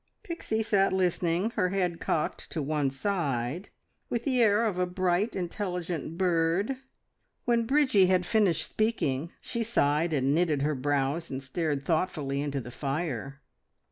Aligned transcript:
Pixie 0.23 0.63
sat 0.63 0.91
listening, 0.93 1.51
her 1.51 1.69
head 1.69 1.99
cocked 1.99 2.49
to 2.49 2.59
one 2.63 2.89
side, 2.89 3.69
with 4.09 4.23
the 4.23 4.41
air 4.41 4.65
of 4.65 4.79
a 4.79 4.87
bright, 4.87 5.35
intelligent 5.35 6.17
bird. 6.17 6.77
When 7.45 7.67
Bridgie 7.67 8.07
had 8.07 8.25
finished 8.25 8.67
speaking 8.67 9.31
she 9.41 9.61
sighed 9.61 10.11
and 10.11 10.33
knitted 10.33 10.63
her 10.63 10.73
brows, 10.73 11.29
and 11.29 11.43
stared 11.43 11.85
thoughtfully 11.85 12.41
into 12.41 12.59
the 12.59 12.71
fire. 12.71 13.41